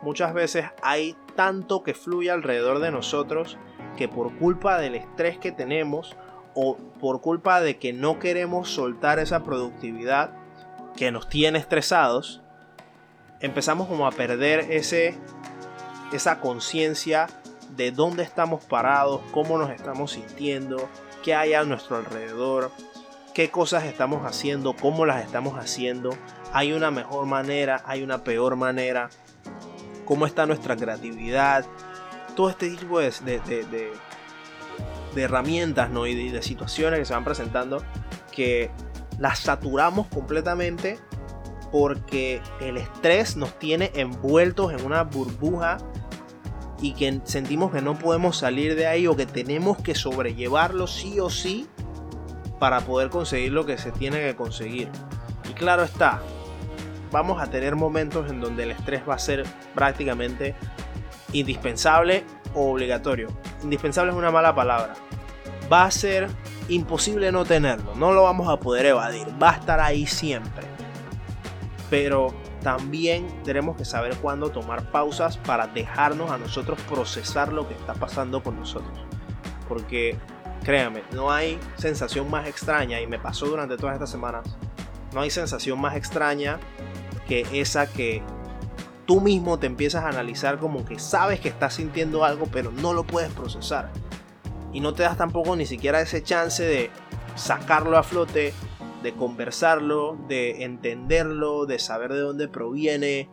[0.00, 3.58] muchas veces hay tanto que fluye alrededor de nosotros
[3.98, 6.16] que por culpa del estrés que tenemos
[6.54, 10.30] o por culpa de que no queremos soltar esa productividad,
[10.96, 12.40] que nos tiene estresados,
[13.40, 15.18] empezamos como a perder ese,
[16.12, 17.26] esa conciencia
[17.76, 20.88] de dónde estamos parados, cómo nos estamos sintiendo,
[21.22, 22.70] qué hay a nuestro alrededor,
[23.34, 26.16] qué cosas estamos haciendo, cómo las estamos haciendo,
[26.52, 29.10] hay una mejor manera, hay una peor manera,
[30.04, 31.66] cómo está nuestra creatividad,
[32.36, 33.92] todo este tipo de, de,
[35.16, 36.06] herramientas ¿no?
[36.06, 37.84] y de, situaciones que se van presentando
[38.30, 38.70] que
[39.18, 40.98] las saturamos completamente
[41.72, 45.78] porque el estrés nos tiene envueltos en una burbuja
[46.80, 51.18] y que sentimos que no podemos salir de ahí o que tenemos que sobrellevarlo sí
[51.18, 51.68] o sí
[52.58, 54.88] para poder conseguir lo que se tiene que conseguir.
[55.48, 56.20] Y claro está,
[57.10, 60.54] vamos a tener momentos en donde el estrés va a ser prácticamente
[61.32, 63.28] indispensable o obligatorio.
[63.62, 64.94] Indispensable es una mala palabra.
[65.72, 66.28] Va a ser
[66.68, 70.66] imposible no tenerlo, no lo vamos a poder evadir, va a estar ahí siempre.
[71.90, 77.74] Pero también tenemos que saber cuándo tomar pausas para dejarnos a nosotros procesar lo que
[77.74, 78.98] está pasando con nosotros.
[79.68, 80.18] Porque
[80.64, 84.56] créanme, no hay sensación más extraña, y me pasó durante todas estas semanas,
[85.12, 86.58] no hay sensación más extraña
[87.28, 88.22] que esa que
[89.06, 92.92] tú mismo te empiezas a analizar como que sabes que estás sintiendo algo, pero no
[92.92, 93.90] lo puedes procesar.
[94.72, 96.90] Y no te das tampoco ni siquiera ese chance de
[97.36, 98.52] sacarlo a flote
[99.04, 103.28] de conversarlo, de entenderlo, de saber de dónde proviene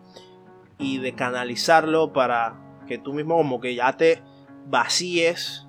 [0.77, 4.21] y de canalizarlo para que tú mismo como que ya te
[4.67, 5.65] vacíes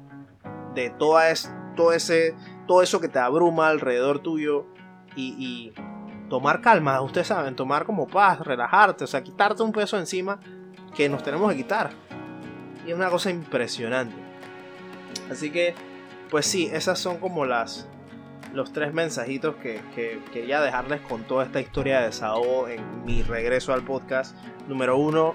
[0.75, 2.35] de toda es, todo, ese,
[2.67, 4.67] todo eso que te abruma alrededor tuyo
[5.17, 5.73] y,
[6.29, 10.41] tomar calma, ustedes saben, tomar como paz, relajarte, o sea, quitarte un peso encima
[10.95, 11.91] que nos tenemos que quitar.
[12.87, 14.17] Y es una cosa impresionante.
[15.31, 15.75] Así que,
[16.31, 17.87] pues sí, esas son como las,
[18.55, 19.81] los tres mensajitos que,
[20.33, 24.37] quería dejarles con toda esta historia de desahogo en mi regreso al podcast.
[24.69, 25.35] Número uno,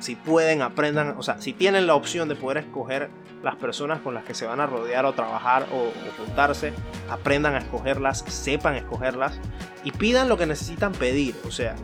[0.00, 3.10] si pueden, aprendan, o sea, si tienen la opción de poder escoger
[3.42, 5.92] las personas con las que se van a rodear o trabajar o, o,
[6.24, 6.72] juntarse,
[7.10, 9.38] aprendan a escogerlas, sepan escogerlas
[9.84, 11.34] y pidan lo que necesitan pedir.
[11.46, 11.76] O sea,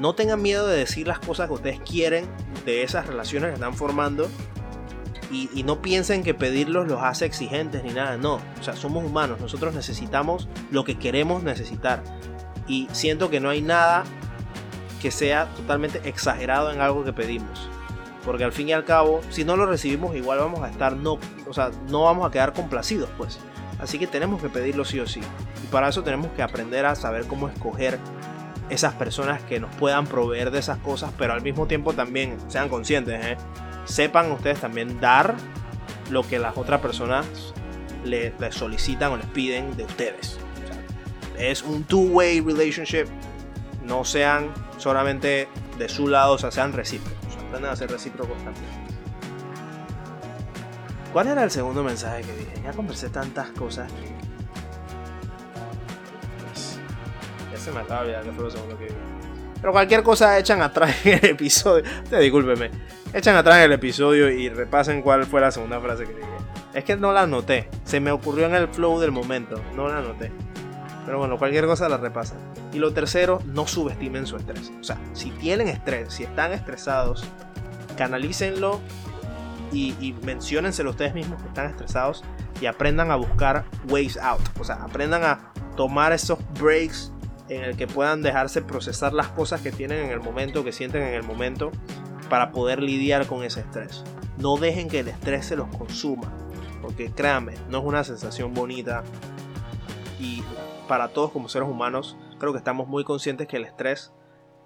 [0.00, 2.26] no tengan miedo de decir las cosas que ustedes quieren
[2.64, 4.28] de esas relaciones que están formando
[5.30, 8.36] y, no piensen que pedirlos los hace exigentes ni nada, no.
[8.36, 12.02] O sea, somos humanos, nosotros necesitamos lo que queremos necesitar.
[12.66, 14.04] Y siento que no hay nada
[15.00, 17.68] que sea totalmente exagerado en algo que pedimos.
[18.24, 21.18] Porque al fin y al cabo, si no lo recibimos, igual vamos a estar, no,
[21.48, 23.38] o sea, no vamos a quedar complacidos, pues.
[23.78, 25.20] Así que tenemos que pedirlo sí o sí.
[25.62, 27.98] Y para eso tenemos que aprender a saber cómo escoger
[28.70, 32.68] esas personas que nos puedan proveer de esas cosas, pero al mismo tiempo también sean
[32.68, 33.36] conscientes, ¿eh?
[33.84, 35.34] sepan ustedes también dar
[36.10, 37.26] lo que las otras personas
[38.04, 40.38] les, solicitan o les piden de ustedes.
[41.38, 43.06] es un two-way relationship.
[43.84, 44.52] No sean
[44.88, 47.36] solamente de su lado, o sea, sean recíprocos.
[47.46, 48.64] aprendan a ser recíprocos también.
[51.12, 52.62] ¿Cuál era el segundo mensaje que dije?
[52.64, 54.08] Ya conversé tantas cosas que.
[56.46, 56.80] Pues,
[57.52, 58.96] ya se me acaba olvidar fue lo segundo que dije.
[59.60, 61.84] Pero cualquier cosa echan atrás en el episodio.
[62.08, 62.70] Te discúlpeme.
[63.12, 66.28] Echan atrás en el episodio y repasen cuál fue la segunda frase que dije.
[66.72, 67.68] Es que no la anoté.
[67.84, 69.62] Se me ocurrió en el flow del momento.
[69.76, 70.32] No la anoté.
[71.08, 72.36] Pero bueno, cualquier cosa la repasan.
[72.70, 74.70] Y lo tercero, no subestimen su estrés.
[74.78, 77.24] O sea, si tienen estrés, si están estresados,
[77.96, 78.78] canalícenlo
[79.72, 82.24] y, y ustedes mismos que están estresados
[82.60, 84.42] y aprendan a buscar ways out.
[84.60, 87.10] O sea, aprendan a tomar esos breaks
[87.48, 91.04] en el que puedan dejarse procesar las cosas que tienen en el momento, que sienten
[91.04, 91.72] en el momento,
[92.28, 94.04] para poder lidiar con ese estrés.
[94.36, 96.30] No dejen que el estrés se los consuma,
[96.82, 99.04] porque créanme, no es una sensación bonita.
[100.20, 100.42] Y
[100.88, 104.12] para todos como seres humanos, creo que estamos muy conscientes que el estrés,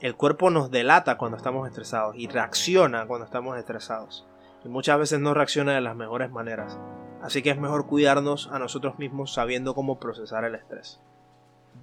[0.00, 4.26] el cuerpo nos delata cuando estamos estresados y reacciona cuando estamos estresados.
[4.64, 6.78] Y muchas veces no reacciona de las mejores maneras.
[7.20, 11.00] Así que es mejor cuidarnos a nosotros mismos sabiendo cómo procesar el estrés.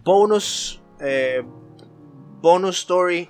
[0.04, 1.44] Bonus eh,
[2.42, 3.30] bonus story,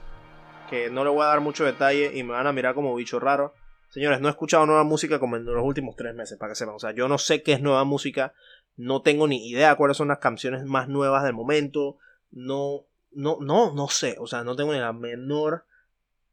[0.70, 3.20] que no le voy a dar mucho detalle y me van a mirar como bicho
[3.20, 3.54] raro.
[3.90, 6.76] Señores, no he escuchado nueva música como en los últimos tres meses, para que sepan.
[6.76, 8.34] O sea, yo no sé qué es nueva música,
[8.80, 11.98] no tengo ni idea cuáles son las canciones más nuevas del momento.
[12.32, 14.16] No, no, no, no sé.
[14.20, 15.66] O sea, no tengo ni la menor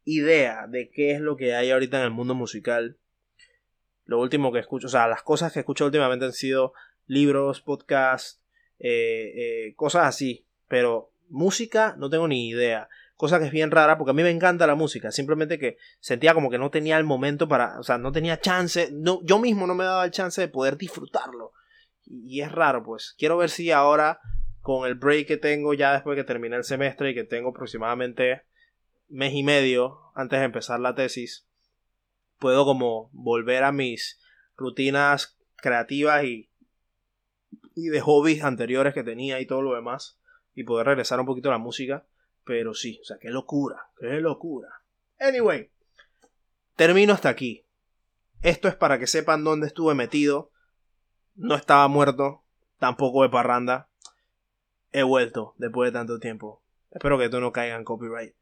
[0.05, 2.97] idea de qué es lo que hay ahorita en el mundo musical.
[4.05, 6.73] Lo último que escucho, o sea, las cosas que escucho últimamente han sido
[7.05, 8.41] libros, podcasts,
[8.79, 10.45] eh, eh, cosas así.
[10.69, 12.89] Pero Música, no tengo ni idea.
[13.15, 15.11] Cosa que es bien rara porque a mí me encanta la música.
[15.11, 17.79] Simplemente que sentía como que no tenía el momento para.
[17.79, 18.89] O sea, no tenía chance.
[18.93, 21.53] No, yo mismo no me daba el chance de poder disfrutarlo.
[22.09, 23.15] Y, es raro, pues.
[23.17, 24.19] Quiero ver si ahora,
[24.61, 28.43] con el break que tengo ya después que terminé el semestre y que tengo aproximadamente
[29.09, 31.47] mes y medio antes de empezar la tesis,
[32.39, 34.19] puedo como volver a mis
[34.55, 36.49] rutinas creativas y,
[37.75, 40.19] y de hobbies anteriores que tenía y todo lo demás
[40.55, 42.05] y poder regresar un poquito a la música.
[42.43, 44.69] Pero sí, o sea, qué locura, qué locura.
[45.19, 45.69] Anyway,
[46.75, 47.65] termino hasta aquí.
[48.41, 50.51] Esto es para que sepan dónde estuve metido.
[51.37, 52.41] No estaba muerto,
[52.79, 53.87] tampoco de parranda.
[54.91, 56.61] He vuelto después de tanto tiempo.
[56.91, 58.33] Espero que esto no caiga en copyright.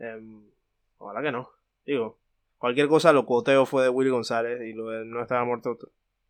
[0.00, 0.44] Um,
[0.98, 1.50] ojalá que no.
[1.86, 2.18] Digo,
[2.58, 5.78] cualquier cosa lo cuoteo fue de Willy González y lo de no estaba muerto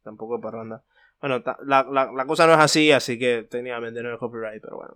[0.02, 0.82] tampoco de parranda.
[1.20, 4.94] Bueno, la, la, cosa no es así, así que técnicamente no es copyright, pero bueno.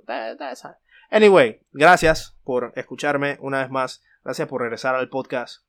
[1.10, 4.02] Anyway, gracias por escucharme una vez más.
[4.24, 5.62] Gracias por regresar al podcast.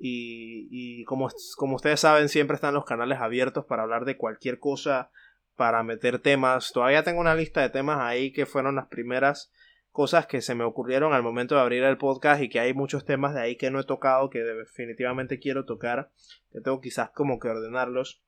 [0.00, 5.10] Y, como, como ustedes saben, siempre están los canales abiertos para hablar de cualquier cosa,
[5.56, 6.72] para meter temas.
[6.72, 9.50] Todavía tengo una lista de temas ahí que fueron las primeras
[9.90, 13.04] cosas que se me ocurrieron al momento de abrir el podcast y que hay muchos
[13.04, 16.12] temas de ahí que no he tocado que definitivamente quiero tocar,
[16.52, 18.22] que tengo quizás como que ordenarlos.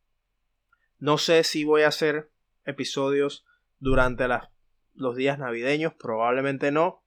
[0.98, 2.30] No sé si voy a hacer
[2.64, 3.46] episodios
[3.78, 4.26] durante
[4.94, 7.04] los días navideños, probablemente no,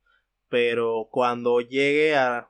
[0.47, 2.49] pero cuando llegue a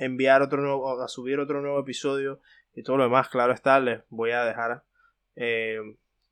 [0.00, 2.40] enviar otro nuevo, a subir otro nuevo episodio
[2.74, 4.82] y todo lo demás, claro está, les voy a dejar
[5.36, 5.78] eh,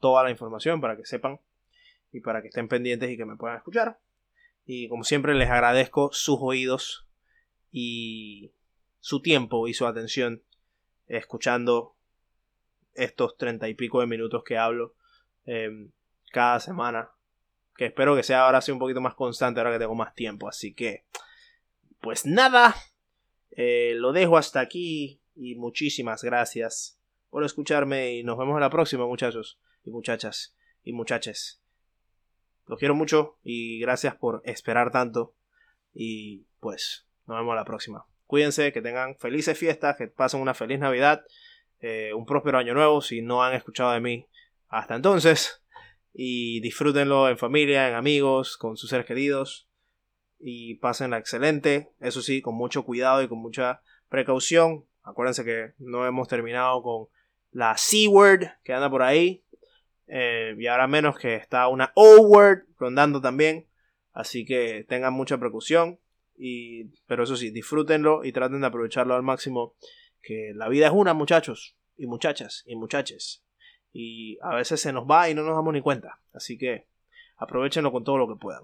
[0.00, 1.38] toda la información para que sepan
[2.10, 3.98] y para que estén pendientes y que me puedan escuchar.
[4.64, 7.06] Y como siempre les agradezco sus oídos
[7.70, 8.52] y
[9.00, 10.42] su tiempo y su atención
[11.06, 11.94] escuchando
[12.94, 14.94] estos treinta y pico de minutos que hablo
[15.44, 15.90] em,
[16.32, 17.10] cada semana.
[17.76, 20.48] Que espero que sea ahora sí un poquito más constante ahora que tengo más tiempo.
[20.48, 21.04] Así que,
[22.00, 22.74] pues nada,
[23.60, 26.96] eh, lo dejo hasta aquí y muchísimas gracias
[27.28, 31.60] por escucharme y nos vemos en la próxima muchachos y muchachas y muchaches.
[32.66, 35.34] Los quiero mucho y gracias por esperar tanto.
[35.92, 38.06] Y pues nos vemos la próxima.
[38.28, 41.24] Cuídense, que tengan felices fiestas, que pasen una feliz Navidad,
[41.80, 44.28] eh, un próspero año nuevo si no han escuchado de mí
[44.68, 45.64] hasta entonces.
[46.14, 49.67] Y disfrútenlo en familia, en amigos, con sus seres queridos.
[50.38, 51.90] Y pásenla excelente.
[52.00, 54.84] Eso sí, con mucho cuidado y con mucha precaución.
[55.02, 57.08] Acuérdense que no hemos terminado con
[57.50, 59.42] la C-word que anda por ahí.
[60.06, 63.66] Eh, y ahora menos que está una O-word rondando también.
[64.12, 65.98] Así que tengan mucha precaución.
[66.36, 69.74] Y, pero eso sí, disfrútenlo y traten de aprovecharlo al máximo.
[70.22, 73.44] Que la vida es una, muchachos, y muchachas, y muchaches.
[73.92, 76.20] Y a veces se nos va y no nos damos ni cuenta.
[76.32, 76.86] Así que
[77.36, 78.62] aprovechenlo con todo lo que puedan.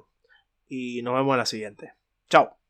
[0.69, 1.95] Y nos vemos en la siguiente.
[2.29, 2.57] Chao.